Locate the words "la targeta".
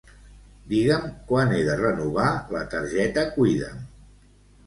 2.55-3.27